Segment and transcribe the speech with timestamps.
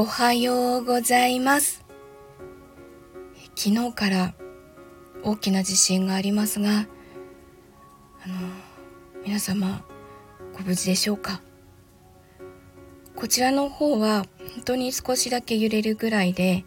[0.00, 1.84] おはようございます。
[3.54, 4.34] 昨日から
[5.22, 6.86] 大きな地震がありますがあの
[9.26, 9.84] 皆様
[10.54, 11.42] ご無事でしょうか？
[13.14, 16.64] こちらの方は本当に少しだけ揺れるぐらいで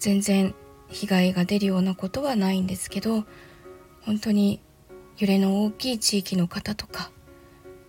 [0.00, 0.52] 全然
[0.88, 3.26] 被害が出るようなことはないんですけど
[4.00, 4.60] 本当に
[5.18, 7.12] 揺れの大きい地域の方とか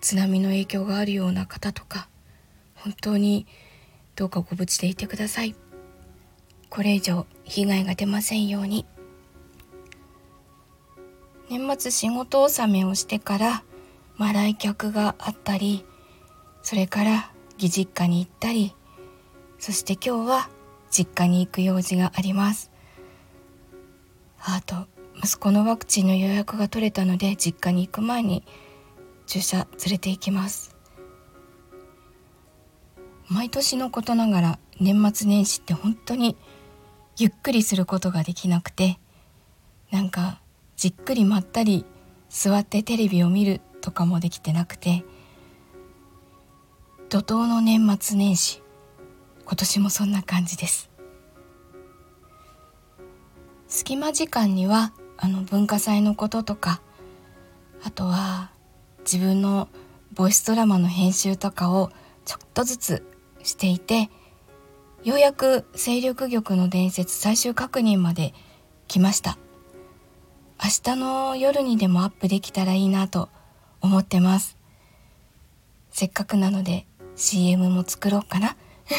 [0.00, 2.08] 津波の影響があるような方とか
[2.74, 3.46] 本当に
[4.16, 5.54] どうかご無事でいてください。
[6.68, 8.86] これ以上被害が出ませんように。
[11.48, 13.62] 年末仕事納めをしてから
[14.16, 15.84] まあ来客があったり
[16.62, 18.74] それから義実家に行ったり
[19.60, 20.48] そして今日は
[20.90, 22.70] 実家に行く用事があります。
[24.40, 24.86] あと
[25.22, 28.44] 息子のワクチンの予約が取れたので実家に行く前に
[29.26, 30.75] 注射連れて行きます。
[33.28, 36.36] 毎年のことながら年末年始って本当に
[37.18, 38.98] ゆっくりすることができなくて
[39.90, 40.40] なんか
[40.76, 41.84] じっくりまったり
[42.28, 45.04] 座ってテレビを見るとかもできてなくて
[47.08, 48.62] 怒涛の年末年始
[49.44, 50.90] 今年もそんな感じです。
[53.68, 56.80] 隙間時間にはあの文化祭のこととか
[57.82, 58.50] あとは
[59.00, 59.68] 自分の
[60.14, 61.90] ボイスドラマの編集とかを
[62.24, 63.15] ちょっとずつ
[63.46, 64.10] していて
[65.04, 68.34] ようやく勢力玉の伝説最終確認まで
[68.88, 69.38] 来ました。
[70.62, 73.28] 明日の夜にでもアップできたらいいなと
[73.80, 74.56] 思ってます。
[75.90, 78.56] せっかくなので CM も作ろうかな。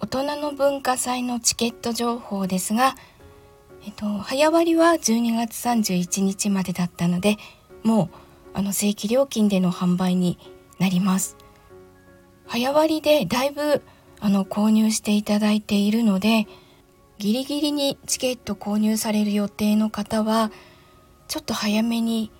[0.00, 2.96] 大人の文化祭のチケット情報ですが、
[3.84, 7.36] えっと、早割は12月31日までだったので
[7.82, 8.08] もう
[8.54, 10.38] あの正規料金での販売に
[10.78, 11.36] なります。
[12.46, 13.82] 早割でだいぶ
[14.20, 16.46] あの購入していただいているので
[17.18, 20.50] ギリギリにチケット購入される予定の方は
[21.28, 22.30] ちょっと早めに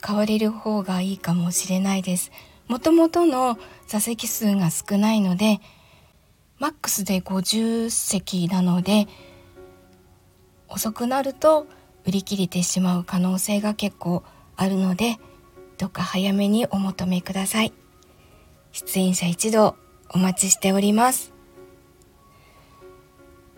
[0.00, 2.30] 買われる方がいいかもしれないです。
[2.68, 5.60] もともとの座席数が少ないので
[6.58, 9.06] マックスで50席なので
[10.68, 11.66] 遅くなると
[12.04, 14.24] 売り切れてしまう可能性が結構
[14.56, 15.18] あるので
[15.78, 17.72] どうか早めにお求めください。
[18.76, 19.74] 出演者一同
[20.10, 21.32] お待ちしております。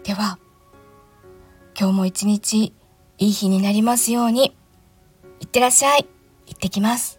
[0.04, 0.38] では、
[1.76, 2.72] 今日も一日
[3.18, 4.56] いい日になりますように、
[5.40, 6.06] いってらっしゃい。
[6.46, 7.17] 行ってきます。